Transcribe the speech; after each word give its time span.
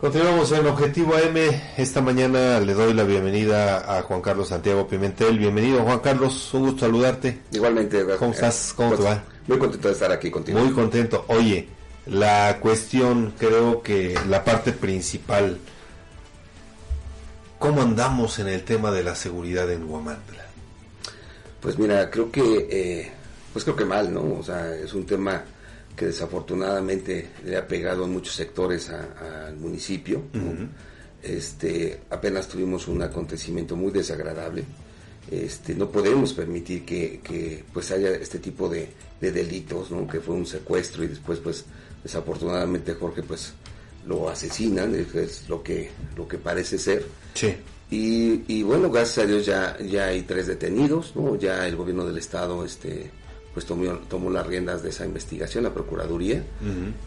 Continuamos 0.00 0.50
en 0.52 0.66
Objetivo 0.66 1.14
AM. 1.14 1.36
Esta 1.76 2.00
mañana 2.00 2.58
le 2.58 2.72
doy 2.72 2.94
la 2.94 3.04
bienvenida 3.04 3.98
a 3.98 4.00
Juan 4.00 4.22
Carlos 4.22 4.48
Santiago 4.48 4.88
Pimentel. 4.88 5.38
Bienvenido, 5.38 5.82
Juan 5.82 5.98
Carlos. 5.98 6.54
Un 6.54 6.62
gusto 6.62 6.86
saludarte. 6.86 7.40
Igualmente. 7.52 8.06
¿Cómo 8.18 8.32
estás? 8.32 8.72
¿Cómo 8.74 8.96
te 8.96 9.02
va? 9.02 9.22
Muy 9.46 9.58
contento 9.58 9.88
de 9.88 9.92
estar 9.92 10.10
aquí 10.10 10.30
contigo. 10.30 10.58
Muy 10.58 10.72
contento. 10.72 11.26
Oye, 11.28 11.68
la 12.06 12.56
cuestión, 12.62 13.34
creo 13.36 13.82
que 13.82 14.18
la 14.26 14.42
parte 14.42 14.72
principal, 14.72 15.58
¿cómo 17.58 17.82
andamos 17.82 18.38
en 18.38 18.48
el 18.48 18.62
tema 18.64 18.90
de 18.92 19.04
la 19.04 19.14
seguridad 19.14 19.70
en 19.70 19.84
Huamantla? 19.84 20.46
Pues 21.60 21.78
mira, 21.78 22.10
creo 22.10 22.32
que, 22.32 22.68
eh, 22.70 23.12
pues 23.52 23.66
creo 23.66 23.76
que 23.76 23.84
mal, 23.84 24.14
¿no? 24.14 24.38
O 24.38 24.42
sea, 24.42 24.74
es 24.74 24.94
un 24.94 25.04
tema 25.04 25.44
que 26.00 26.06
desafortunadamente 26.06 27.28
le 27.44 27.58
ha 27.58 27.68
pegado 27.68 28.06
en 28.06 28.12
muchos 28.12 28.34
sectores 28.34 28.88
al 28.88 29.54
municipio. 29.56 30.22
Este, 31.22 32.00
apenas 32.08 32.48
tuvimos 32.48 32.88
un 32.88 33.02
acontecimiento 33.02 33.76
muy 33.76 33.92
desagradable. 33.92 34.64
Este, 35.30 35.74
no 35.74 35.90
podemos 35.90 36.32
permitir 36.32 36.86
que, 36.86 37.62
pues 37.70 37.90
haya 37.90 38.12
este 38.12 38.38
tipo 38.38 38.66
de, 38.70 38.88
delitos, 39.20 39.90
¿no? 39.90 40.08
que 40.08 40.20
fue 40.20 40.36
un 40.36 40.46
secuestro 40.46 41.04
y 41.04 41.08
después 41.08 41.38
pues 41.40 41.66
desafortunadamente 42.02 42.94
Jorge 42.94 43.22
pues 43.22 43.52
lo 44.06 44.30
asesinan, 44.30 44.94
es 44.94 45.50
lo 45.50 45.62
que, 45.62 45.90
lo 46.16 46.26
que 46.26 46.38
parece 46.38 46.78
ser. 46.78 47.04
Sí. 47.34 47.56
Y, 47.90 48.44
y, 48.48 48.62
bueno, 48.62 48.90
gracias 48.90 49.26
a 49.26 49.28
Dios 49.28 49.44
ya, 49.44 49.76
ya 49.80 50.06
hay 50.06 50.22
tres 50.22 50.46
detenidos, 50.46 51.14
¿no? 51.14 51.36
Ya 51.36 51.66
el 51.66 51.76
gobierno 51.76 52.06
del 52.06 52.16
estado 52.16 52.64
este, 52.64 53.10
pues 53.52 53.66
tomó, 53.66 53.92
tomó 54.08 54.30
las 54.30 54.46
riendas 54.46 54.82
de 54.82 54.90
esa 54.90 55.04
investigación, 55.04 55.64
la 55.64 55.74
Procuraduría, 55.74 56.44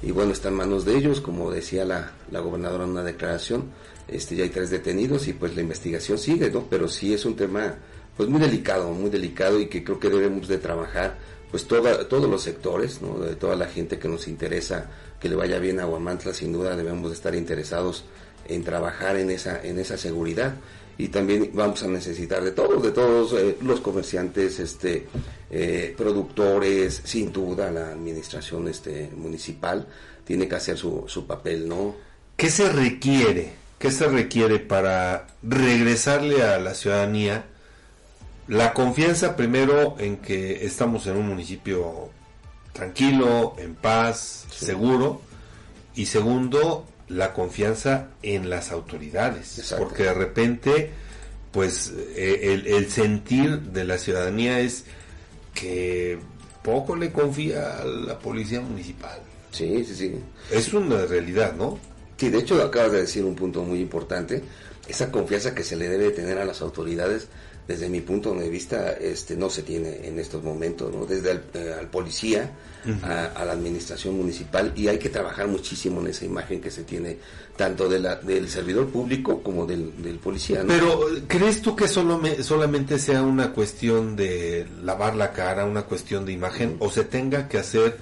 y 0.01 0.11
bueno, 0.11 0.33
está 0.33 0.49
en 0.49 0.55
manos 0.55 0.83
de 0.83 0.97
ellos, 0.97 1.21
como 1.21 1.51
decía 1.51 1.85
la, 1.85 2.11
la 2.31 2.41
gobernadora 2.41 2.83
en 2.83 2.91
una 2.91 3.03
declaración, 3.03 3.71
este, 4.07 4.35
ya 4.35 4.43
hay 4.43 4.49
tres 4.49 4.69
detenidos 4.69 5.27
y 5.27 5.33
pues 5.33 5.55
la 5.55 5.61
investigación 5.61 6.17
sigue, 6.17 6.51
¿no? 6.51 6.67
Pero 6.69 6.87
sí 6.89 7.13
es 7.13 7.25
un 7.25 7.35
tema 7.35 7.75
pues 8.17 8.29
muy 8.29 8.39
delicado, 8.39 8.91
muy 8.91 9.09
delicado 9.09 9.59
y 9.59 9.67
que 9.67 9.83
creo 9.83 9.99
que 9.99 10.09
debemos 10.09 10.47
de 10.47 10.57
trabajar 10.57 11.17
pues 11.49 11.65
toda, 11.65 12.07
todos 12.07 12.29
los 12.29 12.41
sectores, 12.41 13.01
¿no? 13.01 13.19
De 13.19 13.35
toda 13.35 13.55
la 13.55 13.67
gente 13.67 13.97
que 13.97 14.07
nos 14.09 14.27
interesa 14.27 14.89
que 15.19 15.29
le 15.29 15.35
vaya 15.35 15.59
bien 15.59 15.79
a 15.79 15.87
Huamantla, 15.87 16.33
sin 16.33 16.51
duda 16.51 16.75
debemos 16.75 17.09
de 17.09 17.15
estar 17.15 17.33
interesados 17.33 18.03
en 18.47 18.63
trabajar 18.63 19.17
en 19.17 19.29
esa, 19.29 19.61
en 19.63 19.79
esa 19.79 19.97
seguridad 19.97 20.55
y 20.97 21.07
también 21.07 21.51
vamos 21.53 21.81
a 21.83 21.87
necesitar 21.87 22.43
de 22.43 22.51
todos, 22.51 22.83
de 22.83 22.91
todos 22.91 23.33
eh, 23.33 23.57
los 23.61 23.81
comerciantes, 23.81 24.59
este, 24.59 25.07
eh, 25.49 25.93
productores, 25.97 27.01
sin 27.03 27.31
duda 27.31 27.71
la 27.71 27.89
administración 27.89 28.67
este, 28.67 29.09
municipal 29.15 29.87
tiene 30.23 30.47
que 30.47 30.55
hacer 30.55 30.77
su, 30.77 31.03
su 31.07 31.25
papel, 31.25 31.67
¿no? 31.67 31.95
¿Qué 32.37 32.49
se 32.49 32.71
requiere? 32.71 33.53
¿Qué 33.79 33.91
se 33.91 34.07
requiere 34.07 34.59
para 34.59 35.27
regresarle 35.41 36.43
a 36.43 36.57
la 36.59 36.73
ciudadanía 36.73 37.45
la 38.47 38.73
confianza 38.73 39.35
primero 39.35 39.95
en 39.99 40.17
que 40.17 40.65
estamos 40.65 41.07
en 41.07 41.17
un 41.17 41.27
municipio 41.27 42.09
tranquilo, 42.73 43.55
en 43.57 43.75
paz, 43.75 44.45
seguro, 44.51 45.21
y 45.95 46.05
segundo, 46.05 46.85
la 47.13 47.33
confianza 47.33 48.09
en 48.21 48.49
las 48.49 48.71
autoridades, 48.71 49.73
porque 49.77 50.03
de 50.03 50.13
repente, 50.13 50.91
pues 51.51 51.93
eh, 52.15 52.61
el, 52.65 52.91
sentir 52.91 53.59
de 53.59 53.83
la 53.85 53.97
ciudadanía 53.97 54.59
es 54.59 54.85
que 55.53 56.19
poco 56.63 56.95
le 56.95 57.11
confía 57.11 57.77
a 57.77 57.85
la 57.85 58.19
policía 58.19 58.61
municipal. 58.61 59.19
Sí, 59.51 59.85
sí, 59.85 59.95
sí. 59.95 60.15
Es 60.51 60.73
una 60.73 61.05
realidad, 61.05 61.53
¿no? 61.53 61.77
Sí, 62.17 62.29
de 62.29 62.39
hecho 62.39 62.61
acabas 62.61 62.91
de 62.91 63.01
decir 63.01 63.23
un 63.23 63.35
punto 63.35 63.63
muy 63.63 63.79
importante, 63.79 64.41
esa 64.87 65.11
confianza 65.11 65.53
que 65.53 65.63
se 65.63 65.75
le 65.75 65.89
debe 65.89 66.11
tener 66.11 66.37
a 66.37 66.45
las 66.45 66.61
autoridades 66.61 67.27
desde 67.67 67.89
mi 67.89 68.01
punto 68.01 68.33
de 68.33 68.49
vista, 68.49 68.91
este, 68.93 69.37
no 69.37 69.49
se 69.49 69.63
tiene 69.63 70.07
en 70.07 70.19
estos 70.19 70.43
momentos, 70.43 70.93
¿no? 70.93 71.05
Desde 71.05 71.31
el 71.31 71.41
eh, 71.53 71.75
al 71.79 71.87
policía 71.87 72.51
a, 73.03 73.45
la 73.45 73.53
administración 73.53 74.17
municipal 74.17 74.73
y 74.75 74.89
hay 74.89 74.97
que 74.97 75.07
trabajar 75.07 75.47
muchísimo 75.47 76.01
en 76.01 76.07
esa 76.07 76.25
imagen 76.25 76.59
que 76.59 76.69
se 76.69 76.83
tiene 76.83 77.17
tanto 77.55 77.87
de 77.87 77.99
la, 77.99 78.15
del 78.15 78.49
servidor 78.49 78.89
público 78.89 79.41
como 79.41 79.65
del, 79.65 80.03
del 80.03 80.17
policía. 80.17 80.65
Pero, 80.67 80.99
¿crees 81.27 81.61
tú 81.61 81.75
que 81.75 81.87
solo 81.87 82.19
solamente 82.41 82.99
sea 82.99 83.21
una 83.21 83.53
cuestión 83.53 84.17
de 84.17 84.67
lavar 84.83 85.15
la 85.15 85.31
cara, 85.31 85.63
una 85.65 85.83
cuestión 85.83 86.25
de 86.25 86.33
imagen, 86.33 86.75
o 86.79 86.89
se 86.89 87.05
tenga 87.05 87.47
que 87.47 87.59
hacer 87.59 87.97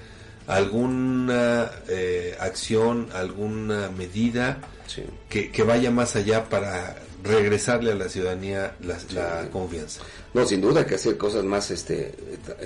alguna 0.47 1.69
eh, 1.88 2.35
acción, 2.39 3.09
alguna 3.13 3.89
medida 3.91 4.59
que, 5.29 5.51
que 5.51 5.63
vaya 5.63 5.91
más 5.91 6.16
allá 6.16 6.50
para 6.50 6.97
regresarle 7.23 7.91
a 7.91 7.95
la 7.95 8.09
ciudadanía 8.09 8.75
la, 8.81 9.49
confianza. 9.51 10.01
No, 10.33 10.45
sin 10.45 10.61
duda 10.61 10.81
hay 10.81 10.85
que 10.85 10.95
hacer 10.95 11.17
cosas 11.17 11.43
más 11.43 11.71
este, 11.71 12.15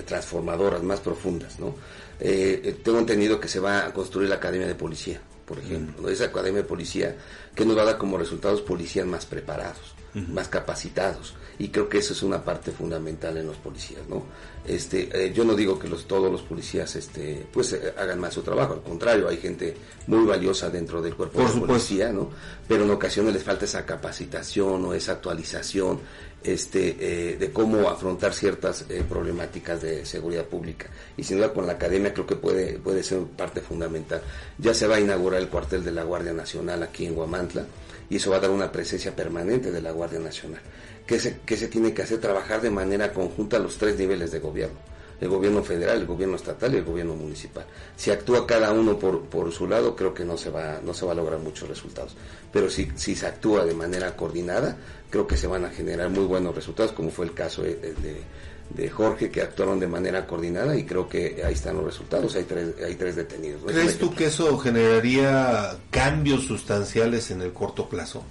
transformadoras, 0.06 0.82
más 0.82 1.00
profundas, 1.00 1.58
¿no? 1.58 1.74
Eh, 2.18 2.80
tengo 2.82 2.98
entendido 2.98 3.38
que 3.38 3.48
se 3.48 3.60
va 3.60 3.86
a 3.86 3.92
construir 3.92 4.28
la 4.28 4.36
Academia 4.36 4.66
de 4.66 4.74
Policía, 4.74 5.20
por 5.44 5.58
ejemplo, 5.58 6.08
esa 6.08 6.24
Academia 6.24 6.62
de 6.62 6.68
Policía 6.68 7.16
que 7.54 7.64
nos 7.64 7.76
va 7.76 7.82
a 7.82 7.86
dar 7.86 7.98
como 7.98 8.18
resultados 8.18 8.62
policías 8.62 9.06
más 9.06 9.26
preparados, 9.26 9.94
más 10.16 10.48
capacitados, 10.48 11.34
y 11.58 11.68
creo 11.68 11.88
que 11.88 11.98
eso 11.98 12.14
es 12.14 12.22
una 12.22 12.42
parte 12.42 12.70
fundamental 12.70 13.36
en 13.36 13.46
los 13.46 13.56
policías, 13.56 14.02
¿no? 14.08 14.24
Este, 14.66 15.08
eh, 15.12 15.32
yo 15.32 15.44
no 15.44 15.54
digo 15.54 15.78
que 15.78 15.88
los, 15.88 16.06
todos 16.06 16.30
los 16.32 16.42
policías, 16.42 16.96
este, 16.96 17.46
pues 17.52 17.72
eh, 17.74 17.92
hagan 17.96 18.18
más 18.18 18.34
su 18.34 18.42
trabajo, 18.42 18.74
al 18.74 18.82
contrario, 18.82 19.28
hay 19.28 19.36
gente 19.36 19.76
muy 20.06 20.24
valiosa 20.24 20.70
dentro 20.70 21.02
del 21.02 21.14
cuerpo 21.14 21.42
de 21.42 21.60
policía, 21.60 22.12
¿no? 22.12 22.30
Pero 22.66 22.84
en 22.84 22.90
ocasiones 22.90 23.34
les 23.34 23.42
falta 23.42 23.66
esa 23.66 23.84
capacitación 23.84 24.86
o 24.86 24.94
esa 24.94 25.12
actualización, 25.12 26.00
este, 26.46 26.96
eh, 26.98 27.36
de 27.36 27.50
cómo 27.52 27.88
afrontar 27.88 28.32
ciertas 28.32 28.84
problemáticas 29.08 29.82
de 29.82 30.06
seguridad 30.06 30.44
pública. 30.44 30.86
Y 31.16 31.24
sin 31.24 31.38
duda 31.38 31.52
con 31.52 31.66
la 31.66 31.74
academia 31.74 32.12
creo 32.12 32.26
que 32.26 32.36
puede, 32.36 32.78
puede 32.78 33.02
ser 33.02 33.20
parte 33.36 33.60
fundamental. 33.60 34.22
Ya 34.58 34.74
se 34.74 34.86
va 34.86 34.96
a 34.96 35.00
inaugurar 35.00 35.40
el 35.40 35.48
cuartel 35.48 35.84
de 35.84 35.92
la 35.92 36.04
Guardia 36.04 36.32
Nacional 36.32 36.82
aquí 36.82 37.06
en 37.06 37.14
Guamantla 37.14 37.66
y 38.08 38.16
eso 38.16 38.30
va 38.30 38.36
a 38.36 38.40
dar 38.40 38.50
una 38.50 38.70
presencia 38.70 39.14
permanente 39.14 39.72
de 39.72 39.82
la 39.82 39.90
Guardia 39.90 40.20
Nacional 40.20 40.60
que 41.06 41.18
se, 41.18 41.38
que 41.46 41.56
se 41.56 41.68
tiene 41.68 41.92
que 41.92 42.02
hacer 42.02 42.20
trabajar 42.20 42.60
de 42.60 42.70
manera 42.70 43.12
conjunta 43.12 43.58
los 43.58 43.78
tres 43.78 43.98
niveles 43.98 44.32
de 44.32 44.40
gobierno 44.40 44.95
el 45.20 45.28
gobierno 45.28 45.62
federal, 45.62 46.00
el 46.00 46.06
gobierno 46.06 46.36
estatal 46.36 46.74
y 46.74 46.78
el 46.78 46.84
gobierno 46.84 47.14
municipal. 47.14 47.64
Si 47.96 48.10
actúa 48.10 48.46
cada 48.46 48.72
uno 48.72 48.98
por, 48.98 49.22
por 49.22 49.50
su 49.52 49.66
lado, 49.66 49.96
creo 49.96 50.12
que 50.12 50.24
no 50.24 50.36
se 50.36 50.50
va, 50.50 50.80
no 50.82 50.92
se 50.92 51.06
va 51.06 51.12
a 51.12 51.14
lograr 51.14 51.38
muchos 51.38 51.68
resultados. 51.68 52.16
Pero 52.52 52.68
si, 52.68 52.90
si 52.96 53.14
se 53.14 53.26
actúa 53.26 53.64
de 53.64 53.74
manera 53.74 54.14
coordinada, 54.14 54.76
creo 55.10 55.26
que 55.26 55.36
se 55.36 55.46
van 55.46 55.64
a 55.64 55.70
generar 55.70 56.10
muy 56.10 56.24
buenos 56.24 56.54
resultados, 56.54 56.92
como 56.92 57.10
fue 57.10 57.26
el 57.26 57.34
caso 57.34 57.62
de, 57.62 57.74
de, 57.74 58.22
de 58.70 58.90
Jorge, 58.90 59.30
que 59.30 59.42
actuaron 59.42 59.78
de 59.78 59.86
manera 59.86 60.26
coordinada 60.26 60.76
y 60.76 60.84
creo 60.84 61.08
que 61.08 61.42
ahí 61.44 61.54
están 61.54 61.76
los 61.76 61.84
resultados, 61.84 62.34
hay 62.34 62.44
tres, 62.44 62.74
hay 62.84 62.94
tres 62.96 63.16
detenidos. 63.16 63.62
¿Crees 63.64 63.98
tú 63.98 64.14
que 64.14 64.26
eso 64.26 64.58
generaría 64.58 65.76
cambios 65.90 66.44
sustanciales 66.44 67.30
en 67.30 67.42
el 67.42 67.52
corto 67.52 67.88
plazo? 67.88 68.24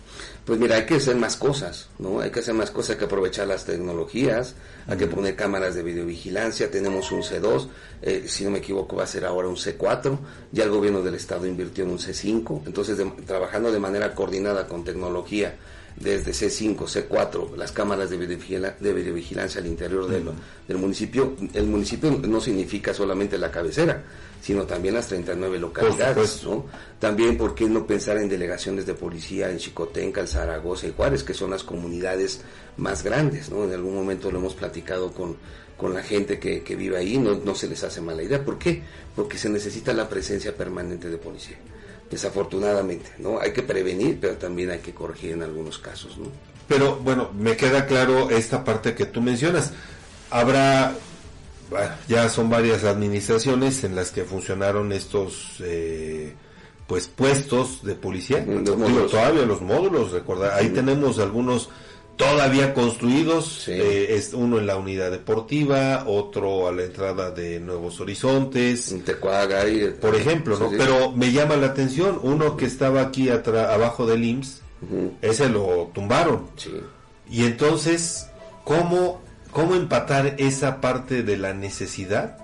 Pues 0.46 0.60
mira, 0.60 0.76
hay 0.76 0.86
que 0.86 0.96
hacer 0.96 1.16
más 1.16 1.38
cosas, 1.38 1.90
¿no? 1.98 2.20
Hay 2.20 2.30
que 2.30 2.42
hacer 2.42 2.54
más 2.54 2.70
cosas, 2.70 2.92
hay 2.92 2.98
que 2.98 3.06
aprovechar 3.06 3.48
las 3.48 3.66
tecnologías, 3.66 4.56
hay 4.88 4.98
que 4.98 5.08
poner 5.08 5.36
cámaras 5.36 5.74
de 5.74 5.82
videovigilancia, 5.82 6.70
tenemos 6.70 7.12
un 7.12 7.24
C2, 7.24 7.68
eh, 8.04 8.26
si 8.28 8.44
no 8.44 8.52
me 8.52 8.60
equivoco 8.60 8.96
va 8.96 9.04
a 9.04 9.08
ser 9.08 9.26
ahora 9.26 9.48
un 9.48 9.56
C4, 9.56 10.20
ya 10.52 10.66
el 10.66 10.70
gobierno 10.70 11.02
del 11.02 11.16
estado 11.16 11.48
invirtió 11.48 11.84
en 11.84 11.92
un 11.92 11.98
C5, 11.98 12.62
entonces 12.68 12.98
trabajando 13.26 13.72
de 13.72 13.80
manera 13.80 14.14
coordinada 14.14 14.68
con 14.68 14.84
tecnología, 14.84 15.56
desde 15.98 16.32
C5, 16.32 16.78
C4, 17.08 17.56
las 17.56 17.72
cámaras 17.72 18.10
de, 18.10 18.18
videovigilancia 18.18 19.62
al 19.62 19.68
interior 19.68 20.08
del, 20.08 20.78
municipio. 20.78 21.36
El 21.54 21.68
municipio 21.68 22.12
no 22.12 22.42
significa 22.42 22.94
solamente 22.94 23.38
la 23.38 23.50
cabecera, 23.50 24.04
sino 24.42 24.66
también 24.66 24.96
las 24.96 25.08
39 25.08 25.58
localidades. 25.58 26.44
¿no? 26.44 26.66
También, 27.00 27.38
¿por 27.38 27.56
qué 27.56 27.70
no 27.70 27.88
pensar 27.88 28.18
en 28.18 28.28
delegaciones 28.28 28.86
de 28.86 28.94
policía 28.94 29.50
en 29.50 29.58
Chicotenca, 29.58 30.28
Zaragoza 30.28 30.88
y 30.88 30.94
Juárez, 30.96 31.24
que 31.24 31.34
son 31.34 31.52
las 31.52 31.64
comunidades 31.64 32.42
más 32.76 33.02
grandes? 33.02 33.50
¿no? 33.50 33.64
En 33.64 33.72
algún 33.72 33.96
momento 33.96 34.32
lo 34.32 34.40
hemos 34.40 34.54
platicado 34.54 35.14
con, 35.14 35.38
con 35.78 35.94
la 35.94 36.04
gente 36.04 36.40
que, 36.40 36.62
que 36.62 36.76
vive 36.76 36.98
ahí, 36.98 37.18
no, 37.18 37.36
no 37.36 37.56
se 37.56 37.70
les 37.70 37.82
hace 37.86 38.02
mala 38.02 38.22
idea. 38.22 38.44
¿Por 38.44 38.60
qué? 38.60 38.84
Porque 39.16 39.38
se 39.38 39.50
necesita 39.50 39.94
la 39.94 40.10
presencia 40.10 40.54
permanente 40.54 41.10
de 41.10 41.18
policía 41.18 41.58
desafortunadamente, 42.10 43.12
¿no? 43.18 43.40
Hay 43.40 43.54
que 43.54 43.64
prevenir, 43.64 44.20
pero 44.20 44.36
también 44.36 44.70
hay 44.72 44.80
que 44.80 44.94
corregir 44.94 45.32
en 45.32 45.44
algunos 45.44 45.78
casos, 45.78 46.18
¿no? 46.18 46.26
Pero 46.68 46.98
bueno, 46.98 47.32
me 47.38 47.56
queda 47.56 47.86
claro 47.86 48.30
esta 48.30 48.64
parte 48.64 48.96
que 48.96 49.06
tú 49.06 49.22
mencionas. 49.22 49.72
Habrá, 50.32 50.96
ya 52.08 52.30
son 52.30 52.50
varias 52.50 52.84
administraciones 52.84 53.84
en 53.84 53.96
las 53.96 54.12
que 54.12 54.24
funcionaron 54.24 54.92
estos, 54.92 55.58
eh, 55.64 56.34
pues 56.88 57.08
puestos 57.08 57.84
de 57.84 57.96
policía. 57.96 58.44
Los 58.46 59.12
todavía 59.12 59.46
los 59.46 59.62
módulos, 59.62 60.12
recordar, 60.12 60.54
ahí 60.54 60.70
tenemos 60.70 61.20
algunos 61.20 61.70
todavía 62.16 62.74
construidos, 62.74 63.68
eh, 63.68 64.16
es 64.16 64.34
uno 64.34 64.58
en 64.60 64.68
la 64.68 64.78
unidad 64.78 65.12
deportiva, 65.12 66.06
otro 66.08 66.68
a 66.68 66.72
la 66.72 66.84
entrada 66.84 67.32
de 67.32 67.60
Nuevos 67.60 68.00
Horizontes, 68.00 68.96
Tecuaga, 69.06 69.68
y, 69.68 69.92
por 69.92 70.16
ejemplo, 70.16 70.58
¿no? 70.58 70.70
Pero 70.70 71.12
me 71.12 71.32
llama 71.32 71.56
la 71.56 71.68
atención, 71.68 72.20
uno 72.24 72.58
que 72.58 72.66
estaba 72.66 73.02
aquí 73.02 73.30
abajo 73.30 74.06
del 74.06 74.24
IMSS, 74.24 74.62
ese 75.22 75.50
lo 75.50 75.92
tumbaron. 75.94 76.48
Y 77.30 77.46
entonces, 77.46 78.28
¿cómo, 78.64 79.22
¿cómo 79.52 79.76
empatar 79.76 80.36
esa 80.38 80.80
parte 80.82 81.24
de 81.24 81.38
la 81.38 81.54
necesidad 81.54 82.38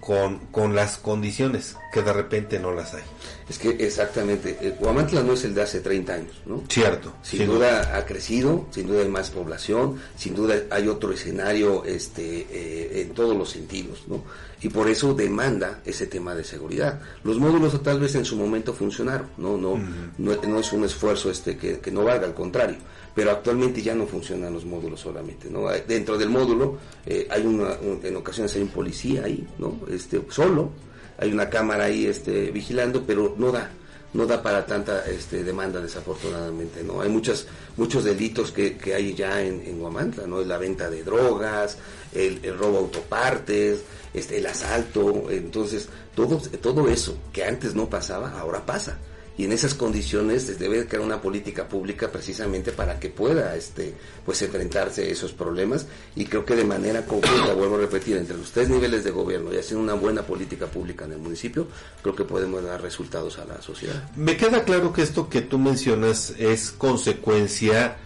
con, 0.00 0.38
con 0.50 0.74
las 0.74 0.98
condiciones 0.98 1.76
que 1.92 2.02
de 2.02 2.12
repente 2.12 2.58
no 2.58 2.72
las 2.72 2.94
hay? 2.94 3.02
Es 3.48 3.58
que 3.58 3.68
exactamente, 3.68 4.56
el 4.60 4.74
Huamantla 4.80 5.22
no 5.22 5.34
es 5.34 5.44
el 5.44 5.54
de 5.54 5.62
hace 5.62 5.80
30 5.80 6.14
años, 6.14 6.42
¿no? 6.46 6.64
Cierto. 6.68 7.12
Sin, 7.22 7.46
duda, 7.46 7.96
ha 7.96 8.06
crecido, 8.06 8.66
sin 8.70 8.86
duda 8.86 9.02
hay 9.02 9.08
más 9.08 9.30
población, 9.30 10.00
sin 10.16 10.34
duda 10.34 10.54
hay 10.70 10.88
otro 10.88 11.12
escenario 11.12 11.84
este, 11.84 12.46
eh, 12.50 13.02
en 13.02 13.10
todos 13.10 13.36
los 13.36 13.50
sentidos, 13.50 14.04
¿no? 14.08 14.24
Y 14.62 14.70
por 14.70 14.88
eso 14.88 15.12
demanda 15.12 15.80
ese 15.84 16.06
tema 16.06 16.34
de 16.34 16.44
seguridad. 16.44 17.00
Los 17.24 17.38
módulos 17.38 17.80
tal 17.82 18.00
vez 18.00 18.14
en 18.14 18.24
su 18.24 18.36
momento 18.36 18.72
funcionaron, 18.72 19.28
¿no? 19.36 19.58
No, 19.58 19.78
no, 20.16 20.58
es 20.58 20.72
un 20.72 20.84
esfuerzo 20.84 21.30
este 21.30 21.58
que, 21.58 21.78
que 21.80 21.90
no 21.90 22.04
valga, 22.04 22.26
al 22.26 22.34
contrario 22.34 22.76
pero 23.14 23.30
actualmente 23.30 23.82
ya 23.82 23.94
no 23.94 24.06
funcionan 24.06 24.54
los 24.54 24.64
módulos 24.64 25.00
solamente, 25.00 25.50
¿no? 25.50 25.68
Dentro 25.86 26.16
del 26.16 26.30
módulo 26.30 26.78
eh, 27.04 27.26
hay 27.30 27.44
una, 27.44 27.76
en 28.02 28.16
ocasiones 28.16 28.54
hay 28.56 28.62
un 28.62 28.68
policía 28.68 29.24
ahí, 29.24 29.46
¿no? 29.58 29.80
Este, 29.90 30.22
solo, 30.30 30.70
hay 31.18 31.32
una 31.32 31.48
cámara 31.48 31.84
ahí 31.84 32.06
este, 32.06 32.50
vigilando, 32.50 33.04
pero 33.06 33.34
no 33.38 33.52
da, 33.52 33.70
no 34.12 34.26
da 34.26 34.42
para 34.42 34.66
tanta 34.66 35.04
este, 35.06 35.44
demanda 35.44 35.80
desafortunadamente, 35.80 36.82
¿no? 36.82 37.00
Hay 37.00 37.08
muchas, 37.08 37.46
muchos 37.76 38.04
delitos 38.04 38.52
que, 38.52 38.76
que 38.76 38.94
hay 38.94 39.14
ya 39.14 39.42
en, 39.42 39.62
en 39.62 39.80
Huamantla, 39.80 40.26
¿no? 40.26 40.42
La 40.42 40.58
venta 40.58 40.90
de 40.90 41.02
drogas, 41.02 41.78
el, 42.14 42.40
el 42.42 42.58
robo 42.58 42.78
autopartes, 42.78 43.80
este, 44.12 44.38
el 44.38 44.46
asalto, 44.46 45.30
entonces 45.30 45.88
todo, 46.14 46.40
todo 46.60 46.88
eso 46.88 47.16
que 47.32 47.44
antes 47.44 47.74
no 47.74 47.88
pasaba, 47.88 48.38
ahora 48.38 48.64
pasa 48.64 48.98
y 49.36 49.44
en 49.44 49.52
esas 49.52 49.74
condiciones 49.74 50.58
debe 50.58 50.86
crear 50.86 51.04
una 51.04 51.20
política 51.20 51.66
pública 51.66 52.10
precisamente 52.12 52.72
para 52.72 53.00
que 53.00 53.08
pueda 53.08 53.56
este 53.56 53.94
pues 54.26 54.42
enfrentarse 54.42 55.02
a 55.02 55.06
esos 55.06 55.32
problemas. 55.32 55.86
Y 56.14 56.26
creo 56.26 56.44
que 56.44 56.54
de 56.54 56.64
manera 56.64 57.06
conjunta 57.06 57.54
vuelvo 57.54 57.76
a 57.76 57.80
repetir 57.80 58.16
entre 58.16 58.36
los 58.36 58.52
tres 58.52 58.68
niveles 58.68 59.04
de 59.04 59.10
gobierno 59.10 59.52
y 59.52 59.56
haciendo 59.56 59.82
una 59.82 59.94
buena 59.94 60.22
política 60.22 60.66
pública 60.66 61.06
en 61.06 61.12
el 61.12 61.18
municipio 61.18 61.66
creo 62.02 62.14
que 62.14 62.24
podemos 62.24 62.62
dar 62.62 62.82
resultados 62.82 63.38
a 63.38 63.46
la 63.46 63.62
sociedad. 63.62 64.10
Me 64.16 64.36
queda 64.36 64.64
claro 64.64 64.92
que 64.92 65.02
esto 65.02 65.28
que 65.28 65.40
tú 65.40 65.58
mencionas 65.58 66.34
es 66.38 66.70
consecuencia 66.70 67.96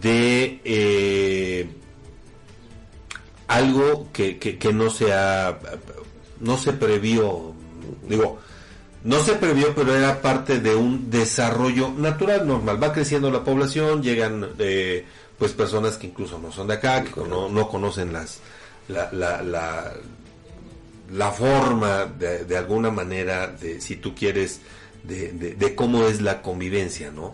de 0.00 0.60
eh, 0.64 1.68
algo 3.48 4.08
que, 4.12 4.38
que, 4.38 4.58
que 4.58 4.72
no 4.72 4.90
se 4.90 5.12
ha 5.12 5.58
no 6.40 6.56
se 6.56 6.72
previó. 6.72 7.52
Digo 8.08 8.38
no 9.04 9.22
se 9.22 9.34
previó, 9.34 9.74
pero 9.74 9.94
era 9.94 10.20
parte 10.20 10.60
de 10.60 10.74
un 10.74 11.10
desarrollo 11.10 11.90
natural, 11.90 12.46
normal. 12.46 12.82
Va 12.82 12.92
creciendo 12.92 13.30
la 13.30 13.44
población, 13.44 14.02
llegan 14.02 14.48
eh, 14.58 15.04
pues 15.38 15.52
personas 15.52 15.96
que 15.96 16.08
incluso 16.08 16.38
no 16.38 16.50
son 16.52 16.66
de 16.66 16.74
acá, 16.74 17.04
que 17.04 17.20
no, 17.20 17.48
no 17.48 17.68
conocen 17.68 18.12
las 18.12 18.40
la, 18.88 19.10
la, 19.12 19.42
la, 19.42 19.92
la 21.12 21.30
forma 21.30 22.06
de, 22.06 22.44
de, 22.44 22.56
alguna 22.56 22.90
manera, 22.90 23.46
de 23.46 23.80
si 23.80 23.96
tú 23.96 24.14
quieres, 24.14 24.60
de, 25.04 25.32
de, 25.32 25.74
cómo 25.74 26.06
es 26.06 26.20
la 26.20 26.42
convivencia, 26.42 27.10
¿no? 27.10 27.32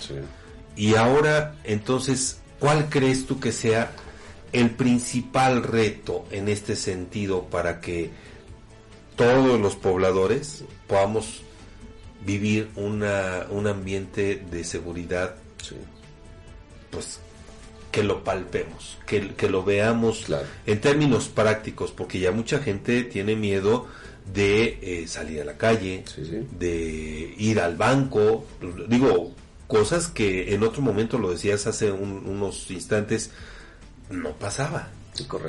Y 0.77 0.97
ahora, 0.97 1.55
entonces, 1.65 2.41
¿cuál 2.59 2.89
crees 2.89 3.27
tú 3.27 3.41
que 3.41 3.53
sea 3.53 3.93
el 4.53 4.71
principal 4.71 5.63
reto 5.63 6.25
en 6.31 6.49
este 6.49 6.77
sentido 6.77 7.45
para 7.45 7.81
que 7.81 8.11
todos 9.17 9.61
los 9.61 9.77
pobladores 9.77 10.65
podamos 10.87 11.43
vivir 12.25 12.71
una, 12.77 13.47
un 13.51 13.67
ambiente 13.67 14.43
de 14.51 14.65
seguridad, 14.65 15.35
pues 16.91 17.21
que 17.91 18.03
lo 18.03 18.25
palpemos, 18.25 18.99
que, 19.07 19.35
que 19.35 19.49
lo 19.49 19.63
veamos 19.63 20.27
en 20.67 20.81
términos 20.81 21.29
prácticos, 21.29 21.93
porque 21.93 22.19
ya 22.19 22.33
mucha 22.33 22.59
gente 22.59 23.05
tiene 23.05 23.37
miedo 23.37 23.87
de 24.33 24.79
eh, 24.83 25.07
salir 25.07 25.41
a 25.43 25.45
la 25.45 25.57
calle, 25.57 26.05
de 26.59 27.35
ir 27.39 27.61
al 27.61 27.77
banco, 27.77 28.47
digo, 28.89 29.33
cosas 29.69 30.09
que 30.09 30.55
en 30.55 30.63
otro 30.63 30.83
momento 30.83 31.19
lo 31.19 31.31
decías 31.31 31.67
hace 31.67 31.93
unos 31.93 32.71
instantes, 32.71 33.31
no 34.11 34.33
pasaba. 34.33 34.89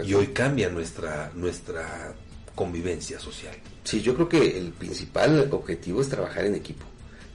Y 0.05 0.13
hoy 0.13 0.27
cambia 0.27 0.69
nuestra, 0.69 1.31
nuestra 1.33 2.13
convivencia 2.55 3.19
social. 3.19 3.55
Sí, 3.83 4.01
yo 4.01 4.15
creo 4.15 4.29
que 4.29 4.57
el 4.57 4.71
principal 4.71 5.47
objetivo 5.51 6.01
es 6.01 6.09
trabajar 6.09 6.45
en 6.45 6.55
equipo 6.55 6.85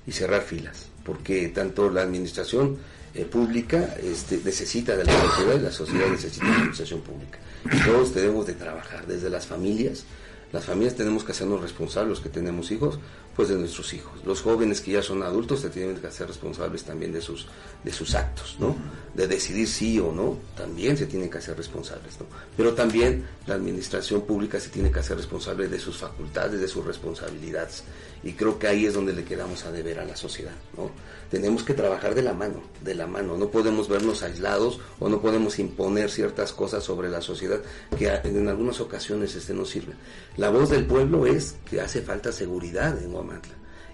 y 0.07 0.13
cerrar 0.13 0.43
filas, 0.43 0.87
porque 1.05 1.49
tanto 1.49 1.91
la 1.91 2.03
administración 2.03 2.79
eh, 3.15 3.25
pública 3.25 3.97
este, 4.03 4.41
necesita 4.45 4.97
de 4.97 5.05
la 5.05 5.21
sociedad 5.21 5.55
y 5.57 5.61
la 5.61 5.73
sociedad 5.73 6.09
necesita 6.11 6.45
de 6.45 6.51
la 6.51 6.57
administración 6.57 7.01
pública. 7.03 7.39
Y 7.71 7.85
todos 7.85 8.13
tenemos 8.13 8.47
de 8.47 8.55
trabajar, 8.55 9.07
desde 9.07 9.31
las 9.31 9.47
familias, 9.47 10.05
las 10.53 10.65
familias 10.65 10.97
tenemos 10.97 11.23
que 11.23 11.33
hacernos 11.33 11.61
responsables, 11.61 12.11
los 12.11 12.21
que 12.21 12.29
tenemos 12.29 12.71
hijos, 12.73 12.99
pues 13.37 13.49
de 13.49 13.57
nuestros 13.57 13.93
hijos. 13.95 14.13
Los 14.25 14.43
jóvenes 14.43 14.81
que 14.81 14.93
ya 14.93 15.03
son 15.03 15.23
adultos 15.23 15.61
se 15.61 15.71
tienen 15.71 15.97
que 15.97 16.07
hacer 16.07 16.27
responsables 16.27 16.85
también 16.85 17.13
de 17.13 17.21
sus, 17.21 17.47
de 17.85 17.93
sus 17.93 18.15
actos, 18.15 18.57
¿no? 18.59 18.77
De 19.15 19.27
decidir 19.27 19.69
sí 19.69 19.99
o 19.99 20.13
no, 20.13 20.39
también 20.57 20.97
se 20.97 21.07
tienen 21.07 21.31
que 21.31 21.39
hacer 21.39 21.57
responsables, 21.57 22.19
¿no? 22.21 22.27
Pero 22.57 22.75
también 22.75 23.27
la 23.47 23.55
administración 23.55 24.23
pública 24.23 24.61
se 24.61 24.69
tiene 24.69 24.91
que 24.91 25.01
hacer 25.01 25.17
responsable 25.17 25.69
de 25.69 25.79
sus 25.79 25.97
facultades, 25.97 26.61
de 26.61 26.69
sus 26.69 26.85
responsabilidades. 26.85 27.85
Y 28.23 28.33
creo 28.33 28.59
que 28.59 28.67
ahí 28.67 28.85
es 28.85 28.95
donde 28.95 29.15
le 29.15 29.25
quedamos 29.25 29.65
a 29.65 29.73
deber 29.73 29.99
a 29.99 30.05
la 30.05 30.17
sociedad, 30.17 30.55
¿no? 30.77 30.91
Tenemos 31.31 31.63
que 31.63 31.75
trabajar 31.75 32.15
de 32.15 32.23
la 32.23 32.35
mano, 32.35 32.61
de 32.83 32.95
la 32.95 33.07
mano. 33.07 33.39
No 33.39 33.51
podemos 33.51 33.89
vernos 33.89 34.23
aislados 34.23 34.81
o 34.99 35.09
no 35.09 35.23
podemos 35.23 35.59
imponer 35.59 36.11
ciertas 36.11 36.53
cosas 36.53 36.83
sobre 36.83 37.09
la 37.09 37.23
sociedad 37.23 37.61
que 37.97 38.09
en 38.09 38.49
algunas 38.49 38.81
ocasiones 38.81 39.35
este 39.37 39.55
no 39.55 39.65
sirven. 39.65 39.97
La 40.37 40.51
voz 40.51 40.71
del 40.71 40.87
pueblo 40.87 41.27
es 41.27 41.55
que 41.69 41.81
hace 41.81 42.03
falta 42.03 42.33
seguridad 42.33 43.01
en 43.03 43.15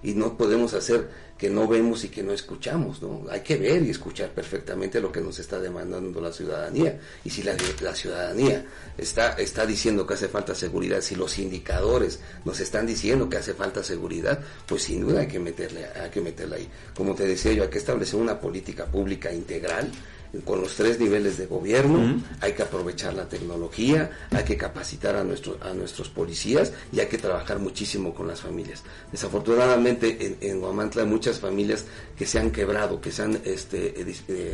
Y 0.03 0.15
no 0.15 0.37
podemos 0.37 0.75
hacer 0.75 1.09
que 1.37 1.51
no 1.51 1.69
vemos 1.69 2.03
y 2.05 2.09
que 2.09 2.23
no 2.23 2.33
escuchamos, 2.33 3.03
¿no? 3.03 3.25
Hay 3.31 3.41
que 3.41 3.57
ver 3.57 3.83
y 3.83 3.91
escuchar 3.91 4.31
perfectamente 4.31 5.01
lo 5.01 5.13
que 5.13 5.21
nos 5.21 5.39
está 5.39 5.59
demandando 5.59 6.21
la 6.21 6.33
ciudadanía. 6.33 6.99
Y 7.25 7.31
si 7.31 7.43
la, 7.43 7.55
la, 7.83 7.95
ciudadanía 7.95 8.65
está, 8.97 9.33
está 9.33 9.67
diciendo 9.67 10.07
que 10.07 10.15
hace 10.15 10.29
falta 10.29 10.55
seguridad, 10.55 11.01
si 11.03 11.15
los 11.15 11.39
indicadores 11.39 12.21
nos 12.45 12.61
están 12.61 12.87
diciendo 12.87 13.29
que 13.29 13.37
hace 13.37 13.53
falta 13.53 13.83
seguridad, 13.83 14.41
pues 14.67 14.85
sin 14.85 15.01
duda 15.03 15.21
hay 15.21 15.29
que 15.29 15.39
meterle, 15.39 15.87
hay 15.87 16.11
que 16.11 16.21
meterla 16.23 16.57
ahí. 16.57 16.69
Como 16.95 17.15
te 17.15 17.27
decía 17.27 17.53
yo, 17.53 17.65
hay 17.65 17.71
que 17.71 17.79
establecer 17.79 18.19
una 18.19 18.41
política 18.41 18.87
pública 18.87 19.33
integral 19.33 19.91
con 20.45 20.61
los 20.61 20.75
tres 20.75 20.99
niveles 20.99 21.39
de 21.39 21.47
gobierno, 21.47 22.23
hay 22.41 22.53
que 22.53 22.63
aprovechar 22.63 23.15
la 23.15 23.29
tecnología, 23.29 24.11
hay 24.31 24.45
que 24.45 24.57
capacitar 24.57 25.17
a, 25.17 25.25
nuestro, 25.25 25.59
a 25.63 25.73
nuestros 25.73 26.09
policías 26.09 26.73
y 26.93 27.01
hay 27.01 27.07
que 27.07 27.19
trabajar 27.19 27.59
muchísimo 27.59 28.15
con 28.15 28.27
las 28.27 28.41
familias. 28.41 28.83
Desafortunadamente 29.13 30.19
en, 30.27 30.37
en 30.41 30.61
Guamantla 30.61 31.03
hay 31.03 31.09
muchas 31.09 31.41
familias 31.41 31.85
que 32.17 32.27
se 32.27 32.39
han 32.39 32.51
quebrado, 32.51 33.01
que 33.01 33.13
se 33.13 33.23
han 33.23 33.41
este, 33.45 34.01
eh, 34.01 34.15
eh, 34.29 34.53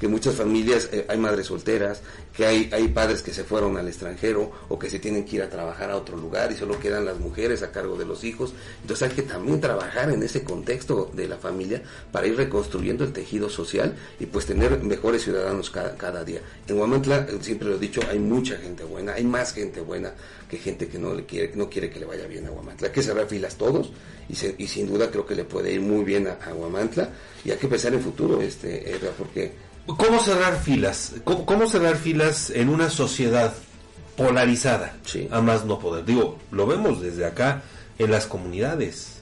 que 0.00 0.08
muchas 0.08 0.34
familias, 0.34 0.88
eh, 0.92 1.06
hay 1.08 1.18
madres 1.18 1.46
solteras, 1.46 2.02
que 2.36 2.44
hay, 2.44 2.68
hay 2.72 2.88
padres 2.88 3.22
que 3.22 3.32
se 3.32 3.44
fueron 3.44 3.76
al 3.76 3.86
extranjero 3.86 4.50
o 4.68 4.78
que 4.78 4.90
se 4.90 4.98
tienen 4.98 5.24
que 5.24 5.36
ir 5.36 5.42
a 5.42 5.48
trabajar 5.48 5.90
a 5.90 5.96
otro 5.96 6.16
lugar 6.16 6.50
y 6.50 6.56
solo 6.56 6.78
quedan 6.80 7.04
las 7.04 7.18
mujeres 7.18 7.62
a 7.62 7.70
cargo 7.70 7.96
de 7.96 8.04
los 8.04 8.24
hijos. 8.24 8.54
Entonces 8.82 9.08
hay 9.08 9.14
que 9.14 9.22
también 9.22 9.60
trabajar 9.60 10.10
en 10.10 10.22
ese 10.22 10.42
contexto 10.42 11.10
de 11.12 11.28
la 11.28 11.36
familia 11.36 11.82
para 12.10 12.26
ir 12.26 12.36
reconstruyendo 12.36 13.04
el 13.04 13.12
tejido 13.12 13.48
social 13.48 13.94
y 14.18 14.26
pues 14.26 14.46
tener 14.46 14.82
mejores 14.82 15.13
ciudadanos 15.18 15.70
cada, 15.70 15.96
cada 15.96 16.24
día. 16.24 16.40
En 16.66 16.78
Huamantla, 16.78 17.26
eh, 17.28 17.38
siempre 17.40 17.68
lo 17.68 17.76
he 17.76 17.78
dicho, 17.78 18.00
hay 18.08 18.18
mucha 18.18 18.56
gente 18.56 18.84
buena, 18.84 19.14
hay 19.14 19.24
más 19.24 19.52
gente 19.52 19.80
buena 19.80 20.12
que 20.48 20.58
gente 20.58 20.88
que 20.88 20.98
no, 20.98 21.14
le 21.14 21.24
quiere, 21.24 21.52
no 21.54 21.68
quiere 21.68 21.90
que 21.90 22.00
le 22.00 22.06
vaya 22.06 22.26
bien 22.26 22.46
a 22.46 22.50
Huamantla. 22.50 22.88
Hay 22.88 22.92
que 22.92 23.02
cerrar 23.02 23.26
filas 23.26 23.56
todos 23.56 23.92
y, 24.28 24.62
y 24.62 24.66
sin 24.66 24.86
duda 24.86 25.10
creo 25.10 25.26
que 25.26 25.34
le 25.34 25.44
puede 25.44 25.72
ir 25.72 25.80
muy 25.80 26.04
bien 26.04 26.26
a, 26.26 26.38
a 26.44 26.54
Huamantla 26.54 27.10
y 27.44 27.50
hay 27.50 27.58
que 27.58 27.68
pensar 27.68 27.94
en 27.94 28.00
futuro, 28.00 28.40
este, 28.40 28.98
porque 29.18 29.52
¿Cómo 29.86 30.18
cerrar 30.18 30.58
filas? 30.62 31.12
¿Cómo, 31.24 31.68
cerrar 31.68 31.96
filas 31.96 32.50
en 32.50 32.70
una 32.70 32.88
sociedad 32.88 33.52
polarizada? 34.16 34.96
A 35.30 35.42
más 35.42 35.66
no 35.66 35.78
poder. 35.78 36.06
Digo, 36.06 36.38
lo 36.50 36.66
vemos 36.66 37.02
desde 37.02 37.26
acá 37.26 37.62
en 37.98 38.10
las 38.10 38.26
comunidades, 38.26 39.20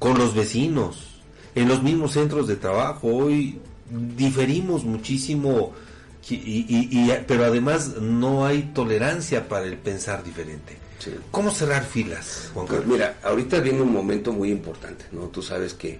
con 0.00 0.18
los 0.18 0.34
vecinos, 0.34 1.20
en 1.54 1.68
los 1.68 1.82
mismos 1.84 2.12
centros 2.12 2.48
de 2.48 2.56
trabajo. 2.56 3.08
Hoy 3.08 3.60
diferimos 3.90 4.84
muchísimo, 4.84 5.72
y, 6.28 7.10
pero 7.26 7.44
además 7.44 7.96
no 8.00 8.46
hay 8.46 8.70
tolerancia 8.74 9.48
para 9.48 9.66
el 9.66 9.76
pensar 9.76 10.24
diferente. 10.24 10.78
¿Cómo 11.30 11.50
cerrar 11.50 11.84
filas, 11.84 12.50
Juan 12.54 12.66
Carlos? 12.66 12.86
Pues 12.86 12.98
mira, 12.98 13.18
ahorita 13.22 13.60
viene 13.60 13.82
un 13.82 13.92
momento 13.92 14.32
muy 14.32 14.50
importante, 14.50 15.04
¿no? 15.12 15.24
Tú 15.24 15.42
sabes 15.42 15.74
que 15.74 15.98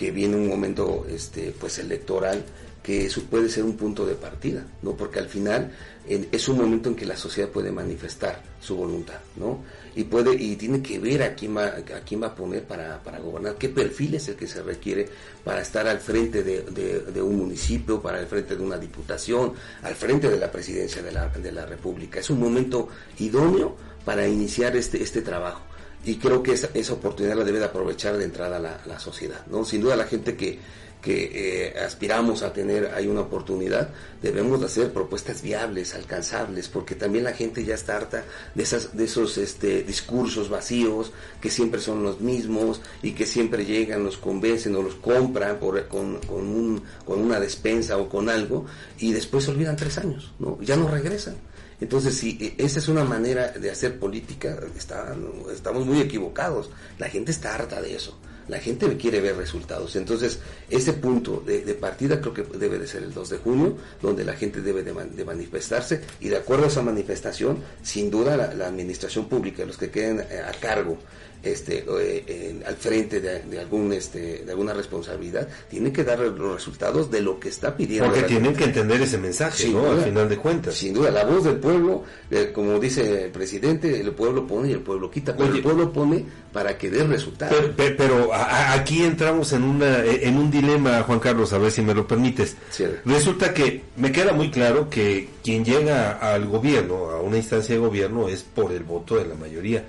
que 0.00 0.10
viene 0.12 0.34
un 0.34 0.48
momento 0.48 1.06
este, 1.10 1.54
pues 1.60 1.78
electoral 1.78 2.42
que 2.82 3.04
eso 3.04 3.22
puede 3.24 3.50
ser 3.50 3.64
un 3.64 3.76
punto 3.76 4.06
de 4.06 4.14
partida, 4.14 4.64
¿no? 4.80 4.92
Porque 4.92 5.18
al 5.18 5.28
final 5.28 5.72
es 6.08 6.48
un 6.48 6.56
momento 6.56 6.88
en 6.88 6.94
que 6.94 7.04
la 7.04 7.18
sociedad 7.18 7.50
puede 7.50 7.70
manifestar 7.70 8.42
su 8.62 8.76
voluntad, 8.76 9.18
¿no? 9.36 9.58
Y 9.94 10.04
puede 10.04 10.34
y 10.34 10.56
tiene 10.56 10.82
que 10.82 10.98
ver 10.98 11.22
a 11.22 11.34
quién 11.34 11.56
va 11.56 11.66
a 11.66 12.00
quién 12.06 12.22
va 12.22 12.28
a 12.28 12.34
poner 12.34 12.64
para, 12.64 13.02
para 13.02 13.18
gobernar, 13.18 13.56
qué 13.56 13.68
perfil 13.68 14.14
es 14.14 14.28
el 14.28 14.36
que 14.36 14.46
se 14.46 14.62
requiere 14.62 15.08
para 15.44 15.62
estar 15.62 15.86
al 15.86 15.98
frente 15.98 16.42
de, 16.42 16.62
de, 16.62 17.22
un 17.22 17.36
municipio, 17.36 18.00
para 18.00 18.20
el 18.20 18.26
frente 18.26 18.56
de 18.56 18.62
una 18.62 18.78
diputación, 18.78 19.54
al 19.82 19.94
frente 19.94 20.28
de 20.28 20.38
la 20.38 20.50
presidencia 20.50 21.02
de 21.02 21.12
la, 21.12 21.28
de 21.28 21.52
la 21.52 21.66
República. 21.66 22.20
Es 22.20 22.30
un 22.30 22.40
momento 22.40 22.88
idóneo 23.18 23.76
para 24.04 24.26
iniciar 24.26 24.76
este 24.76 25.02
este 25.02 25.22
trabajo 25.22 25.69
y 26.04 26.16
creo 26.16 26.42
que 26.42 26.52
esa, 26.52 26.70
esa 26.74 26.94
oportunidad 26.94 27.36
la 27.36 27.44
debe 27.44 27.58
de 27.58 27.66
aprovechar 27.66 28.16
de 28.16 28.24
entrada 28.24 28.58
la, 28.58 28.80
la 28.86 28.98
sociedad, 28.98 29.44
¿no? 29.46 29.64
Sin 29.64 29.80
duda 29.80 29.96
la 29.96 30.06
gente 30.06 30.36
que 30.36 30.58
que 31.00 31.30
eh, 31.72 31.78
aspiramos 31.78 32.42
a 32.42 32.52
tener 32.52 32.92
hay 32.94 33.06
una 33.06 33.22
oportunidad, 33.22 33.88
debemos 34.22 34.60
de 34.60 34.66
hacer 34.66 34.92
propuestas 34.92 35.40
viables, 35.42 35.94
alcanzables, 35.94 36.68
porque 36.68 36.94
también 36.94 37.24
la 37.24 37.32
gente 37.32 37.64
ya 37.64 37.74
está 37.74 37.96
harta 37.96 38.24
de, 38.54 38.62
esas, 38.62 38.96
de 38.96 39.04
esos 39.04 39.38
este, 39.38 39.82
discursos 39.82 40.50
vacíos 40.50 41.12
que 41.40 41.50
siempre 41.50 41.80
son 41.80 42.02
los 42.02 42.20
mismos 42.20 42.82
y 43.02 43.12
que 43.12 43.26
siempre 43.26 43.64
llegan, 43.64 44.04
los 44.04 44.18
convencen 44.18 44.76
o 44.76 44.82
los 44.82 44.94
compran 44.96 45.58
por, 45.58 45.88
con, 45.88 46.18
con, 46.18 46.46
un, 46.46 46.82
con 47.04 47.20
una 47.20 47.40
despensa 47.40 47.96
o 47.96 48.08
con 48.08 48.28
algo 48.28 48.66
y 48.98 49.12
después 49.12 49.44
se 49.44 49.52
olvidan 49.52 49.76
tres 49.76 49.96
años, 49.98 50.32
¿no? 50.38 50.58
ya 50.60 50.76
no 50.76 50.88
regresan. 50.88 51.36
Entonces, 51.80 52.16
si 52.16 52.38
e, 52.40 52.64
esa 52.64 52.78
es 52.78 52.88
una 52.88 53.04
manera 53.04 53.48
de 53.48 53.70
hacer 53.70 53.98
política, 53.98 54.58
está, 54.76 55.16
estamos 55.52 55.86
muy 55.86 56.00
equivocados. 56.00 56.70
La 56.98 57.08
gente 57.08 57.30
está 57.30 57.54
harta 57.54 57.80
de 57.80 57.94
eso 57.94 58.18
la 58.50 58.58
gente 58.58 58.96
quiere 58.96 59.20
ver 59.20 59.36
resultados. 59.36 59.96
Entonces, 59.96 60.40
ese 60.68 60.92
punto 60.94 61.42
de, 61.46 61.60
partida 61.74 62.20
creo 62.20 62.34
que 62.34 62.42
debe 62.42 62.78
de 62.78 62.86
ser 62.86 63.04
el 63.04 63.14
2 63.14 63.30
de 63.30 63.38
junio, 63.38 63.76
donde 64.02 64.24
la 64.24 64.34
gente 64.34 64.60
debe 64.60 64.82
de, 64.82 65.24
manifestarse 65.24 66.00
y 66.20 66.28
de 66.28 66.36
acuerdo 66.36 66.64
a 66.64 66.68
esa 66.68 66.82
manifestación, 66.82 67.58
sin 67.82 68.10
duda 68.10 68.36
la, 68.36 68.52
la 68.52 68.66
administración 68.66 69.28
pública, 69.28 69.64
los 69.64 69.78
que 69.78 69.90
queden 69.90 70.20
eh, 70.28 70.40
a 70.40 70.52
cargo 70.52 70.98
este, 71.42 71.84
eh, 71.88 72.60
al 72.66 72.76
frente 72.76 73.20
de, 73.20 73.58
algún, 73.58 73.92
este, 73.92 74.44
de 74.44 74.50
alguna 74.50 74.74
responsabilidad, 74.74 75.48
tiene 75.68 75.92
que 75.92 76.04
dar 76.04 76.18
los 76.18 76.54
resultados 76.54 77.10
de 77.10 77.22
lo 77.22 77.40
que 77.40 77.48
está 77.48 77.76
pidiendo. 77.76 78.10
Porque 78.10 78.22
tienen 78.22 78.54
que 78.54 78.64
entender 78.64 79.00
ese 79.00 79.18
mensaje, 79.18 79.68
¿no? 79.68 79.90
Al 79.90 80.02
final 80.02 80.28
de 80.28 80.36
cuentas. 80.36 80.74
Sin 80.74 80.94
duda, 80.94 81.10
la 81.10 81.24
voz 81.24 81.44
del 81.44 81.56
pueblo, 81.56 82.04
eh, 82.30 82.50
como 82.54 82.78
dice 82.78 83.24
el 83.24 83.30
presidente, 83.30 84.00
el 84.00 84.12
pueblo 84.12 84.46
pone 84.46 84.68
y 84.70 84.72
el 84.72 84.80
pueblo 84.80 85.10
quita, 85.10 85.36
pero 85.36 85.54
el 85.54 85.62
pueblo 85.62 85.92
pone 85.92 86.24
para 86.52 86.76
que 86.76 86.90
dé 86.90 87.04
resultados. 87.04 87.70
Pero, 87.76 88.30
aquí 88.34 89.02
entramos 89.02 89.52
en, 89.52 89.62
una, 89.62 90.04
en 90.04 90.36
un 90.36 90.50
dilema, 90.50 91.02
Juan 91.02 91.20
Carlos, 91.20 91.52
a 91.52 91.58
ver 91.58 91.70
si 91.70 91.82
me 91.82 91.94
lo 91.94 92.06
permites. 92.06 92.56
Resulta 93.04 93.54
que 93.54 93.82
me 93.96 94.12
queda 94.12 94.32
muy 94.32 94.50
claro 94.50 94.90
que 94.90 95.28
quien 95.42 95.64
llega 95.64 96.12
al 96.12 96.46
gobierno, 96.46 97.10
a 97.10 97.20
una 97.20 97.38
instancia 97.38 97.74
de 97.74 97.80
gobierno, 97.80 98.28
es 98.28 98.42
por 98.42 98.72
el 98.72 98.82
voto 98.82 99.16
de 99.16 99.26
la 99.26 99.34
mayoría 99.34 99.84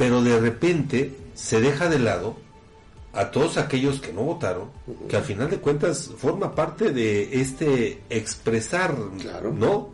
pero 0.00 0.22
de 0.22 0.40
repente 0.40 1.14
se 1.34 1.60
deja 1.60 1.90
de 1.90 1.98
lado 1.98 2.34
a 3.12 3.30
todos 3.30 3.58
aquellos 3.58 4.00
que 4.00 4.14
no 4.14 4.22
votaron, 4.22 4.70
que 5.10 5.16
al 5.18 5.24
final 5.24 5.50
de 5.50 5.58
cuentas 5.58 6.10
forma 6.16 6.54
parte 6.54 6.90
de 6.90 7.38
este 7.38 8.00
expresar, 8.08 8.96
¿no? 8.96 9.90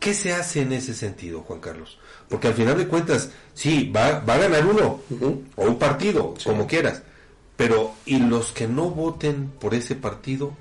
¿Qué 0.00 0.12
se 0.12 0.32
hace 0.32 0.62
en 0.62 0.72
ese 0.72 0.92
sentido, 0.92 1.42
Juan 1.42 1.60
Carlos? 1.60 2.00
Porque 2.28 2.48
al 2.48 2.54
final 2.54 2.76
de 2.76 2.88
cuentas, 2.88 3.30
sí, 3.54 3.92
va, 3.94 4.18
va 4.18 4.34
a 4.34 4.38
ganar 4.38 4.66
uno, 4.66 5.02
o 5.54 5.66
un 5.66 5.78
partido, 5.78 6.34
como 6.42 6.66
quieras, 6.66 7.02
pero 7.56 7.94
¿y 8.04 8.18
los 8.18 8.50
que 8.50 8.66
no 8.66 8.90
voten 8.90 9.52
por 9.60 9.72
ese 9.74 9.94
partido? 9.94 10.52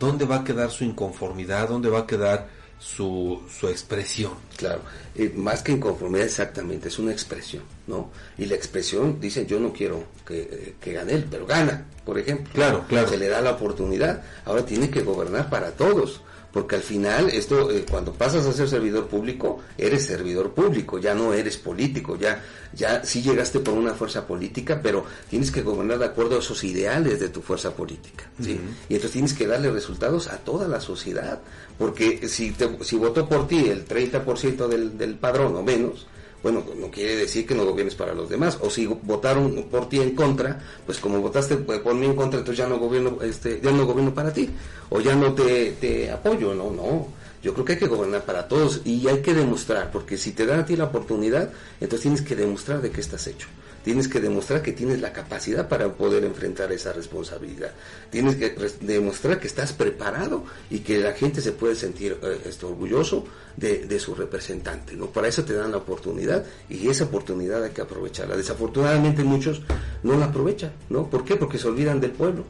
¿Dónde 0.00 0.24
va 0.24 0.38
a 0.38 0.44
quedar 0.44 0.72
su 0.72 0.82
inconformidad? 0.82 1.68
¿Dónde 1.68 1.88
va 1.88 2.00
a 2.00 2.06
quedar 2.08 2.48
su, 2.82 3.40
su 3.48 3.68
expresión. 3.68 4.32
Claro, 4.56 4.82
eh, 5.14 5.32
más 5.34 5.62
que 5.62 5.72
inconformidad 5.72 6.26
exactamente, 6.26 6.88
es 6.88 6.98
una 6.98 7.12
expresión, 7.12 7.62
¿no? 7.86 8.10
Y 8.38 8.46
la 8.46 8.54
expresión 8.54 9.20
dice, 9.20 9.46
yo 9.46 9.58
no 9.60 9.72
quiero 9.72 10.04
que, 10.26 10.40
eh, 10.42 10.74
que 10.80 10.92
gane 10.92 11.14
él, 11.14 11.26
pero 11.30 11.46
gana, 11.46 11.86
por 12.04 12.18
ejemplo. 12.18 12.52
Claro, 12.52 12.84
claro. 12.88 13.08
Se 13.08 13.18
le 13.18 13.28
da 13.28 13.40
la 13.40 13.52
oportunidad, 13.52 14.22
ahora 14.44 14.64
tiene 14.64 14.90
que 14.90 15.02
gobernar 15.02 15.50
para 15.50 15.72
todos 15.72 16.22
porque 16.52 16.76
al 16.76 16.82
final 16.82 17.30
esto 17.30 17.70
eh, 17.70 17.84
cuando 17.90 18.12
pasas 18.12 18.46
a 18.46 18.52
ser 18.52 18.68
servidor 18.68 19.06
público 19.08 19.60
eres 19.78 20.04
servidor 20.04 20.52
público 20.52 20.98
ya 20.98 21.14
no 21.14 21.32
eres 21.32 21.56
político 21.56 22.16
ya 22.16 22.42
ya 22.74 23.04
sí 23.04 23.22
llegaste 23.22 23.60
por 23.60 23.74
una 23.74 23.94
fuerza 23.94 24.26
política 24.26 24.80
pero 24.82 25.04
tienes 25.30 25.50
que 25.50 25.62
gobernar 25.62 25.98
de 25.98 26.04
acuerdo 26.04 26.36
a 26.36 26.40
esos 26.40 26.62
ideales 26.64 27.18
de 27.20 27.30
tu 27.30 27.40
fuerza 27.40 27.74
política 27.74 28.30
¿sí? 28.40 28.60
y 28.88 28.94
entonces 28.94 29.12
tienes 29.12 29.32
que 29.32 29.46
darle 29.46 29.70
resultados 29.70 30.28
a 30.28 30.38
toda 30.38 30.68
la 30.68 30.80
sociedad 30.80 31.40
porque 31.78 32.28
si 32.28 32.54
si 32.82 32.96
votó 32.96 33.28
por 33.28 33.48
ti 33.48 33.68
el 33.68 33.86
30% 33.86 34.68
del, 34.68 34.98
del 34.98 35.14
padrón 35.14 35.56
o 35.56 35.62
menos 35.62 36.06
bueno, 36.42 36.64
no 36.76 36.90
quiere 36.90 37.16
decir 37.16 37.46
que 37.46 37.54
no 37.54 37.64
gobiernes 37.64 37.94
para 37.94 38.14
los 38.14 38.28
demás. 38.28 38.58
O 38.60 38.68
si 38.68 38.86
votaron 38.86 39.66
por 39.70 39.88
ti 39.88 40.00
en 40.00 40.14
contra, 40.14 40.60
pues 40.84 40.98
como 40.98 41.20
votaste 41.20 41.56
por 41.56 41.94
mí 41.94 42.06
en 42.06 42.16
contra, 42.16 42.40
entonces 42.40 42.64
ya 42.64 42.68
no 42.68 42.78
gobierno, 42.78 43.18
este, 43.22 43.60
ya 43.62 43.70
no 43.70 43.86
gobierno 43.86 44.12
para 44.12 44.32
ti. 44.32 44.50
O 44.90 45.00
ya 45.00 45.14
no 45.14 45.32
te, 45.34 45.72
te 45.72 46.10
apoyo, 46.10 46.54
no, 46.54 46.70
no. 46.70 47.21
Yo 47.42 47.52
creo 47.54 47.64
que 47.64 47.72
hay 47.72 47.78
que 47.78 47.88
gobernar 47.88 48.24
para 48.24 48.46
todos 48.46 48.82
y 48.84 49.08
hay 49.08 49.20
que 49.20 49.34
demostrar, 49.34 49.90
porque 49.90 50.16
si 50.16 50.32
te 50.32 50.46
dan 50.46 50.60
a 50.60 50.66
ti 50.66 50.76
la 50.76 50.84
oportunidad, 50.84 51.50
entonces 51.80 52.02
tienes 52.02 52.22
que 52.22 52.36
demostrar 52.36 52.80
de 52.80 52.90
qué 52.90 53.00
estás 53.00 53.26
hecho. 53.26 53.48
Tienes 53.82 54.06
que 54.06 54.20
demostrar 54.20 54.62
que 54.62 54.72
tienes 54.72 55.00
la 55.00 55.12
capacidad 55.12 55.68
para 55.68 55.92
poder 55.92 56.24
enfrentar 56.24 56.70
esa 56.70 56.92
responsabilidad. 56.92 57.72
Tienes 58.10 58.36
que 58.36 58.54
demostrar 58.80 59.40
que 59.40 59.48
estás 59.48 59.72
preparado 59.72 60.44
y 60.70 60.80
que 60.80 60.98
la 60.98 61.12
gente 61.12 61.40
se 61.40 61.50
puede 61.50 61.74
sentir 61.74 62.16
eh, 62.22 62.52
orgulloso 62.62 63.24
de, 63.56 63.98
su 63.98 64.14
representante. 64.14 64.94
¿no? 64.94 65.06
Para 65.06 65.26
eso 65.26 65.44
te 65.44 65.54
dan 65.54 65.72
la 65.72 65.78
oportunidad 65.78 66.44
y 66.68 66.88
esa 66.88 67.04
oportunidad 67.04 67.64
hay 67.64 67.70
que 67.70 67.82
aprovecharla. 67.82 68.36
Desafortunadamente 68.36 69.24
muchos 69.24 69.62
no 70.04 70.16
la 70.16 70.26
aprovechan. 70.26 70.72
¿no? 70.88 71.10
¿Por 71.10 71.24
qué? 71.24 71.34
Porque 71.34 71.58
se 71.58 71.66
olvidan 71.66 72.00
del 72.00 72.12
pueblo, 72.12 72.44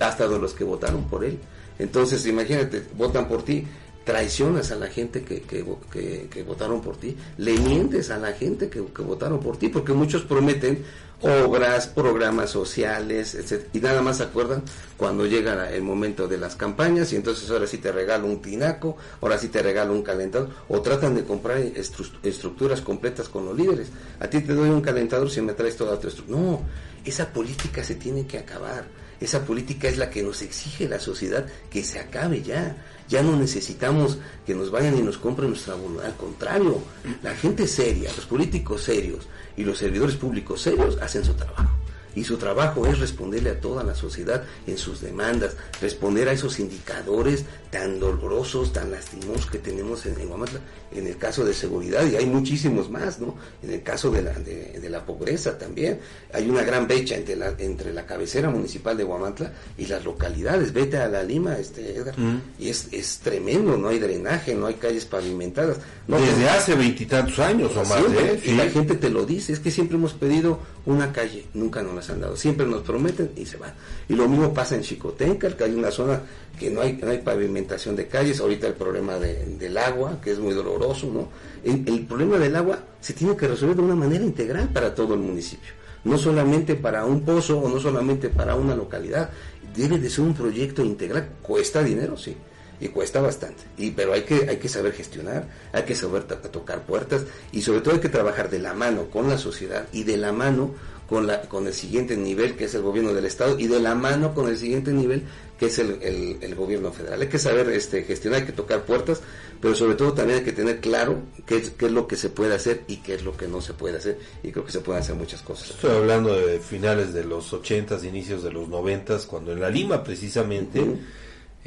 hasta 0.00 0.26
de 0.26 0.38
los 0.38 0.54
que 0.54 0.64
votaron 0.64 1.04
por 1.04 1.22
él. 1.22 1.38
Entonces, 1.78 2.26
imagínate, 2.26 2.82
votan 2.96 3.28
por 3.28 3.44
ti, 3.44 3.64
traicionas 4.08 4.70
a 4.70 4.76
la 4.76 4.86
gente 4.86 5.22
que, 5.22 5.42
que, 5.42 6.42
votaron 6.42 6.80
por 6.80 6.96
ti, 6.96 7.14
le 7.36 7.58
mientes 7.58 8.08
a 8.08 8.16
la 8.16 8.32
gente 8.32 8.70
que, 8.70 8.80
votaron 8.80 9.38
por 9.38 9.58
ti, 9.58 9.68
porque 9.68 9.92
muchos 9.92 10.22
prometen 10.22 10.82
obras, 11.20 11.88
programas 11.88 12.48
sociales, 12.48 13.34
etc. 13.34 13.66
Y 13.74 13.80
nada 13.80 14.00
más 14.00 14.16
se 14.16 14.22
acuerdan 14.22 14.62
cuando 14.96 15.26
llega 15.26 15.70
el 15.70 15.82
momento 15.82 16.26
de 16.26 16.38
las 16.38 16.56
campañas 16.56 17.12
y 17.12 17.16
entonces 17.16 17.50
ahora 17.50 17.66
sí 17.66 17.76
te 17.76 17.92
regalo 17.92 18.26
un 18.26 18.40
tinaco, 18.40 18.96
ahora 19.20 19.36
sí 19.36 19.48
te 19.48 19.62
regalo 19.62 19.92
un 19.92 20.02
calentador, 20.02 20.48
o 20.70 20.80
tratan 20.80 21.14
de 21.14 21.24
comprar 21.24 21.58
estructuras 21.58 22.80
completas 22.80 23.28
con 23.28 23.44
los 23.44 23.54
líderes. 23.54 23.88
A 24.20 24.28
ti 24.28 24.40
te 24.40 24.54
doy 24.54 24.70
un 24.70 24.80
calentador 24.80 25.28
si 25.28 25.42
me 25.42 25.52
traes 25.52 25.76
toda 25.76 26.00
tu 26.00 26.08
estructura. 26.08 26.40
No, 26.40 26.62
esa 27.04 27.30
política 27.30 27.84
se 27.84 27.96
tiene 27.96 28.26
que 28.26 28.38
acabar. 28.38 28.86
Esa 29.20 29.44
política 29.44 29.88
es 29.88 29.98
la 29.98 30.10
que 30.10 30.22
nos 30.22 30.42
exige 30.42 30.88
la 30.88 31.00
sociedad 31.00 31.46
que 31.70 31.82
se 31.82 31.98
acabe 31.98 32.42
ya. 32.42 32.76
Ya 33.08 33.22
no 33.22 33.36
necesitamos 33.36 34.18
que 34.46 34.54
nos 34.54 34.70
vayan 34.70 34.96
y 34.98 35.02
nos 35.02 35.18
compren 35.18 35.50
nuestra 35.50 35.74
voluntad. 35.74 36.06
Al 36.06 36.16
contrario, 36.16 36.82
la 37.22 37.34
gente 37.34 37.66
seria, 37.66 38.12
los 38.14 38.26
políticos 38.26 38.82
serios 38.82 39.26
y 39.56 39.64
los 39.64 39.78
servidores 39.78 40.16
públicos 40.16 40.60
serios 40.60 40.98
hacen 41.00 41.24
su 41.24 41.34
trabajo 41.34 41.78
y 42.18 42.24
su 42.24 42.36
trabajo 42.36 42.86
es 42.86 42.98
responderle 42.98 43.50
a 43.50 43.60
toda 43.60 43.84
la 43.84 43.94
sociedad 43.94 44.42
en 44.66 44.76
sus 44.76 45.00
demandas, 45.00 45.56
responder 45.80 46.28
a 46.28 46.32
esos 46.32 46.58
indicadores 46.58 47.44
tan 47.70 48.00
dolorosos, 48.00 48.72
tan 48.72 48.90
lastimosos 48.90 49.46
que 49.46 49.58
tenemos 49.58 50.06
en, 50.06 50.14
Guamantla, 50.26 50.60
en 50.90 51.06
el 51.06 51.18
caso 51.18 51.44
de 51.44 51.52
seguridad, 51.52 52.06
y 52.06 52.16
hay 52.16 52.26
muchísimos 52.26 52.90
más, 52.90 53.20
¿no? 53.20 53.34
En 53.62 53.70
el 53.70 53.82
caso 53.82 54.10
de 54.10 54.22
la, 54.22 54.32
de, 54.32 54.88
la 54.88 55.04
pobreza 55.04 55.58
también, 55.58 56.00
hay 56.32 56.48
una 56.48 56.62
gran 56.62 56.86
brecha 56.86 57.14
entre 57.14 57.36
la, 57.36 57.54
entre 57.58 57.92
la 57.92 58.06
cabecera 58.06 58.48
municipal 58.48 58.96
de 58.96 59.04
Guamantla 59.04 59.52
y 59.76 59.86
las 59.86 60.02
localidades, 60.04 60.72
vete 60.72 60.96
a 60.96 61.08
la 61.08 61.22
Lima, 61.22 61.58
este 61.58 61.94
Edgar, 61.94 62.18
mm. 62.18 62.40
y 62.58 62.70
es, 62.70 62.88
es 62.90 63.18
tremendo, 63.18 63.76
no 63.76 63.88
hay 63.88 63.98
drenaje, 63.98 64.54
no 64.54 64.66
hay 64.66 64.74
calles 64.74 65.04
pavimentadas. 65.04 65.76
Desde 66.06 66.48
hace 66.48 66.74
veintitantos 66.74 67.38
años 67.38 67.76
o 67.76 67.84
más, 67.84 68.02
¿eh? 68.18 68.40
Y 68.44 68.52
la 68.52 68.64
gente 68.70 68.94
te 68.94 69.10
lo 69.10 69.26
dice, 69.26 69.52
es 69.52 69.60
que 69.60 69.70
siempre 69.70 69.98
hemos 69.98 70.14
pedido 70.14 70.58
una 70.86 71.12
calle, 71.12 71.44
nunca 71.52 71.82
nos 71.82 71.94
las 71.94 72.08
han 72.08 72.22
dado. 72.22 72.34
Siempre 72.34 72.66
nos 72.66 72.82
prometen 72.82 73.32
y 73.36 73.44
se 73.44 73.58
van. 73.58 73.74
Y 74.08 74.14
lo 74.14 74.26
mismo 74.26 74.54
pasa 74.54 74.74
en 74.74 74.80
Chicotenca, 74.80 75.54
que 75.54 75.64
hay 75.64 75.74
una 75.74 75.90
zona 75.90 76.22
que 76.58 76.70
no 76.70 76.80
hay, 76.80 76.94
no 76.94 77.10
hay 77.10 77.18
pavimentación 77.18 77.57
de 77.66 78.06
calles. 78.06 78.40
Ahorita 78.40 78.66
el 78.66 78.74
problema 78.74 79.18
del 79.18 79.76
agua, 79.78 80.20
que 80.22 80.32
es 80.32 80.38
muy 80.38 80.54
doloroso, 80.54 81.10
¿no? 81.12 81.28
El, 81.64 82.06
problema 82.06 82.38
del 82.38 82.54
agua 82.56 82.78
se 83.00 83.12
tiene 83.12 83.36
que 83.36 83.48
resolver 83.48 83.76
de 83.76 83.82
una 83.82 83.94
manera 83.94 84.24
integral 84.24 84.68
para 84.68 84.94
todo 84.94 85.14
el 85.14 85.20
municipio. 85.20 85.72
No 86.04 86.16
solamente 86.16 86.74
para 86.74 87.04
un 87.04 87.22
pozo 87.22 87.58
o 87.58 87.68
no 87.68 87.80
solamente 87.80 88.28
para 88.28 88.54
una 88.54 88.74
localidad. 88.74 89.30
Debe 89.74 89.98
de 89.98 90.08
ser 90.08 90.24
un 90.24 90.34
proyecto 90.34 90.84
integral. 90.84 91.28
Cuesta 91.42 91.82
dinero, 91.82 92.16
sí. 92.16 92.36
Y 92.80 92.88
cuesta 92.88 93.20
bastante. 93.20 93.62
Y 93.76 93.90
pero 93.90 94.12
hay 94.12 94.22
que 94.22 94.48
hay 94.48 94.56
que 94.56 94.68
saber 94.68 94.92
gestionar, 94.92 95.48
hay 95.72 95.82
que 95.82 95.94
saber 95.94 96.24
tocar 96.24 96.82
puertas 96.82 97.22
y 97.52 97.62
sobre 97.62 97.80
todo 97.80 97.94
hay 97.94 98.00
que 98.00 98.08
trabajar 98.08 98.50
de 98.50 98.58
la 98.58 98.74
mano 98.74 99.10
con 99.10 99.28
la 99.28 99.38
sociedad 99.38 99.86
y 99.92 100.04
de 100.04 100.16
la 100.16 100.32
mano 100.32 100.74
con 101.08 101.26
la 101.26 101.42
con 101.42 101.66
el 101.66 101.74
siguiente 101.74 102.16
nivel 102.16 102.54
que 102.54 102.64
es 102.64 102.74
el 102.74 102.82
gobierno 102.82 103.14
del 103.14 103.24
estado 103.24 103.58
y 103.58 103.66
de 103.66 103.80
la 103.80 103.94
mano 103.94 104.34
con 104.34 104.48
el 104.48 104.58
siguiente 104.58 104.92
nivel 104.92 105.24
que 105.58 105.66
es 105.66 105.78
el, 105.80 105.98
el, 106.40 106.54
gobierno 106.54 106.92
federal. 106.92 107.20
Hay 107.20 107.26
que 107.26 107.38
saber 107.38 107.68
este 107.70 108.04
gestionar, 108.04 108.40
hay 108.40 108.46
que 108.46 108.52
tocar 108.52 108.84
puertas, 108.84 109.20
pero 109.60 109.74
sobre 109.74 109.96
todo 109.96 110.12
también 110.12 110.38
hay 110.38 110.44
que 110.44 110.52
tener 110.52 110.78
claro 110.80 111.22
qué 111.46 111.56
es, 111.56 111.70
qué 111.70 111.86
es 111.86 111.92
lo 111.92 112.06
que 112.06 112.14
se 112.14 112.30
puede 112.30 112.54
hacer 112.54 112.84
y 112.86 112.98
qué 112.98 113.14
es 113.14 113.24
lo 113.24 113.36
que 113.36 113.48
no 113.48 113.60
se 113.60 113.74
puede 113.74 113.96
hacer. 113.96 114.18
Y 114.44 114.52
creo 114.52 114.64
que 114.64 114.70
se 114.70 114.80
pueden 114.80 115.02
hacer 115.02 115.16
muchas 115.16 115.42
cosas. 115.42 115.70
Estoy 115.70 115.96
hablando 115.96 116.32
de 116.32 116.60
finales 116.60 117.12
de 117.12 117.24
los 117.24 117.52
80 117.52 117.98
inicios 118.06 118.44
de 118.44 118.52
los 118.52 118.68
90 118.68 119.18
cuando 119.26 119.52
en 119.52 119.60
la 119.60 119.68
Lima 119.68 120.04
precisamente 120.04 120.84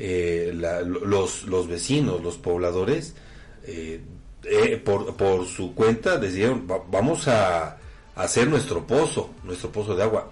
eh, 0.03 0.51
los, 0.53 1.43
los 1.43 1.67
vecinos, 1.67 2.23
los 2.23 2.37
pobladores, 2.37 3.13
eh, 3.65 4.01
eh, 4.43 4.81
por, 4.83 5.15
por 5.15 5.45
su 5.45 5.75
cuenta 5.75 6.17
decían, 6.17 6.65
vamos 6.89 7.27
a, 7.27 7.77
hacer 8.15 8.47
nuestro 8.49 8.87
pozo, 8.87 9.29
nuestro 9.43 9.71
pozo 9.71 9.95
de 9.95 10.01
agua. 10.01 10.31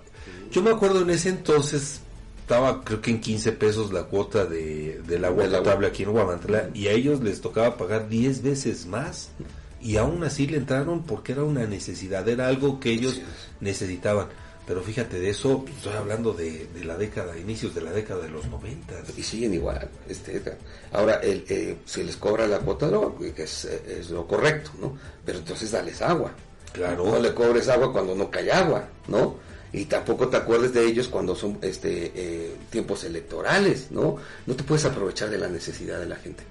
Yo 0.52 0.64
me 0.64 0.72
acuerdo 0.72 1.02
en 1.02 1.12
ese 1.12 1.30
entonces, 1.30 2.02
estaba 2.42 2.84
creo 2.84 3.00
que 3.00 3.12
en 3.12 3.22
15 3.22 3.52
pesos 3.52 3.94
la 3.94 4.06
cuota 4.06 4.46
de, 4.46 5.04
del 5.08 5.24
agua 5.24 5.46
potable 5.46 5.86
aquí 5.86 6.02
en 6.02 6.14
Guamantla 6.14 6.72
y 6.74 6.88
a 6.88 6.92
ellos 6.92 7.22
les 7.22 7.40
tocaba 7.40 7.78
pagar 7.78 8.10
10 8.10 8.42
veces 8.42 8.88
más 8.88 9.30
y 9.80 9.98
aún 9.98 10.24
así 10.24 10.48
le 10.48 10.58
entraron 10.58 11.04
porque 11.04 11.34
era 11.34 11.44
una 11.44 11.68
necesidad, 11.68 12.28
era 12.28 12.48
algo 12.48 12.80
que 12.80 12.90
ellos 12.90 13.22
necesitaban. 13.60 14.30
Pero 14.70 14.84
fíjate, 14.84 15.20
de 15.20 15.32
eso 15.32 15.66
estoy 15.68 15.94
hablando 15.94 16.32
de, 16.32 16.70
la 16.84 16.96
década, 16.96 17.36
inicios 17.36 17.74
de 17.74 17.82
la 17.82 17.92
década 17.92 18.22
de 18.22 18.30
los 18.30 18.46
90. 18.46 19.02
Y 19.18 19.24
siguen 19.24 19.56
igual. 19.56 19.90
Este, 20.08 20.40
ahora, 20.92 21.16
el, 21.24 21.44
eh, 21.50 21.78
si 21.86 22.04
les 22.04 22.16
cobra 22.18 22.46
la 22.46 22.60
cuota, 22.60 22.86
no, 22.86 23.18
que 23.18 23.34
es, 23.36 23.66
es, 23.66 24.12
lo 24.12 24.28
correcto, 24.28 24.70
¿no? 24.80 24.96
Pero 25.26 25.40
entonces 25.40 25.72
dales 25.72 26.04
agua. 26.04 26.34
Claro. 26.72 27.04
No 27.04 27.20
le 27.20 27.34
cobres 27.34 27.68
agua 27.68 27.92
cuando 27.92 28.14
no 28.14 28.30
cae 28.30 28.52
agua, 28.52 28.88
¿no? 29.08 29.38
Y 29.74 29.86
tampoco 29.86 30.28
te 30.28 30.38
acuerdes 30.38 30.72
de 30.72 30.86
ellos 30.86 31.08
cuando 31.08 31.36
son 31.36 31.58
este 31.64 32.12
eh, 32.14 32.56
tiempos 32.70 33.04
electorales, 33.06 33.88
¿no? 33.90 34.18
No 34.46 34.56
te 34.56 34.64
puedes 34.64 34.86
aprovechar 34.86 35.32
de 35.32 35.40
la 35.40 35.48
necesidad 35.48 36.00
de 36.00 36.06
la 36.06 36.18
gente. 36.18 36.44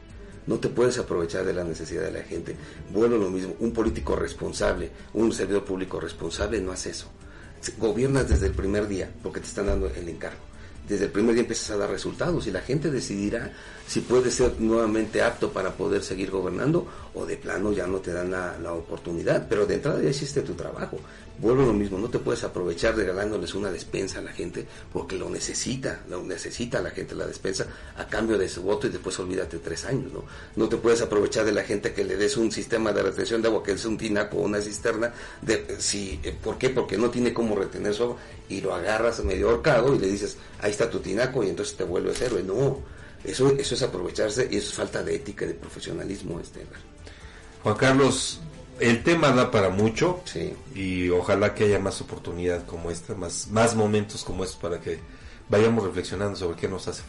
No 0.49 0.59
te 0.59 0.69
puedes 0.69 0.99
aprovechar 0.99 1.45
de 1.45 1.53
la 1.53 1.63
necesidad 1.63 2.03
de 2.03 2.11
la 2.11 2.23
gente. 2.25 2.57
Bueno, 2.93 3.17
lo 3.17 3.31
mismo, 3.31 3.55
un 3.61 3.73
político 3.73 4.17
responsable, 4.17 4.91
un 5.15 5.33
servidor 5.33 5.65
público 5.65 6.01
responsable 6.01 6.61
no 6.61 6.73
hace 6.73 6.91
eso 6.91 7.09
gobiernas 7.79 8.29
desde 8.29 8.47
el 8.47 8.53
primer 8.53 8.89
día 8.89 9.09
porque 9.23 9.41
te 9.41 9.47
están 9.47 9.67
dando 9.67 9.89
el 9.89 10.09
encargo. 10.09 10.41
Desde 10.89 11.05
el 11.07 11.11
primer 11.11 11.35
día 11.35 11.43
empiezas 11.43 11.71
a 11.71 11.77
dar 11.77 11.91
resultados 11.91 12.47
y 12.47 12.51
la 12.51 12.63
gente 12.63 12.91
decidirá 12.91 13.53
si 13.89 14.03
puede 14.03 14.31
ser 14.31 14.61
nuevamente 14.61 15.23
apto 15.23 15.51
para 15.51 15.73
poder 15.73 16.03
seguir 16.03 16.31
gobernando 16.31 16.87
o 17.15 17.25
de 17.25 17.39
plano 17.39 17.73
ya 17.73 17.87
no 17.87 18.01
te 18.01 18.13
dan 18.13 18.31
la, 18.31 18.73
oportunidad. 18.75 19.47
Pero 19.49 19.65
de 19.65 19.77
entrada 19.77 20.03
ya 20.03 20.11
hiciste 20.11 20.43
tu 20.43 20.53
trabajo. 20.53 20.99
Vuelvo 21.39 21.65
lo 21.65 21.73
mismo, 21.73 21.99
no 21.99 22.11
te 22.11 22.19
puedes 22.19 22.45
aprovechar 22.45 22.97
regalándoles 22.97 23.55
una 23.55 23.71
despensa 23.71 24.19
a 24.19 24.23
la 24.23 24.33
gente 24.33 24.67
porque 24.93 25.17
lo 25.17 25.31
necesita, 25.31 26.03
lo 26.11 26.23
necesita 26.23 26.83
la 26.83 26.91
gente 26.91 27.15
la 27.15 27.27
despensa 27.27 27.67
a 27.97 28.07
cambio 28.09 28.37
de 28.37 28.49
su 28.49 28.63
voto 28.63 28.89
y 28.89 28.91
después 28.91 29.19
olvídate 29.21 29.59
tres 29.59 29.85
años, 29.85 30.13
¿no? 30.13 30.25
No 30.57 30.69
te 30.69 30.77
puedes 30.77 31.01
aprovechar 31.01 31.47
de 31.47 31.53
la 31.53 31.63
gente 31.63 31.95
que 31.95 32.05
le 32.05 32.17
des 32.17 32.37
un 32.37 32.51
sistema 32.51 32.93
de 32.93 33.05
retención 33.05 33.41
de 33.41 33.49
agua, 33.49 33.63
que 33.63 33.73
es 33.73 33.85
un 33.85 33.97
tinaco 33.97 34.37
o 34.37 34.43
una 34.43 34.61
cisterna, 34.61 35.15
de, 35.41 35.77
si, 35.79 36.21
eh, 36.25 36.37
¿por 36.43 36.59
qué? 36.59 36.71
Porque 36.71 36.99
no 36.99 37.09
tiene 37.09 37.33
cómo 37.33 37.55
retener 37.55 37.95
su 37.95 38.03
agua 38.03 38.17
y 38.49 38.61
lo 38.61 38.75
agarras 38.75 39.25
medio 39.25 39.49
ahorcado 39.49 39.95
y 39.95 39.99
le 39.99 40.09
dices, 40.09 40.37
ahí 40.61 40.73
está 40.73 40.91
tu 40.91 40.99
tinaco 40.99 41.45
y 41.45 41.51
entonces 41.51 41.77
te 41.77 41.85
vuelves 41.85 42.21
héroe. 42.21 42.43
No, 42.43 42.83
eso, 43.25 43.53
eso 43.59 43.75
es 43.75 43.83
aprovecharse 43.83 44.49
y 44.51 44.57
eso 44.57 44.69
es 44.69 44.75
falta 44.75 45.03
de 45.03 45.17
ética 45.17 45.45
y 45.45 45.49
de 45.49 45.55
profesionalismo, 45.55 46.41
este. 46.41 46.65
Juan 47.63 47.77
Carlos, 47.77 48.41
el 48.81 49.03
tema 49.03 49.31
da 49.33 49.51
para 49.51 49.71
mucho 49.71 50.23
y 50.75 51.09
ojalá 51.11 51.55
que 51.55 51.65
haya 51.65 51.79
más 51.79 52.01
oportunidad 52.01 52.65
como 52.67 52.91
esta, 52.91 53.15
más, 53.15 53.49
más 53.49 53.75
momentos 53.75 54.25
como 54.25 54.45
estos 54.45 54.61
para 54.61 54.81
que 54.81 55.01
vayamos 55.49 55.85
reflexionando 55.85 56.37
sobre 56.37 56.57
qué 56.57 56.69
nos 56.69 56.87
hace 56.87 57.03
falta. 57.03 57.07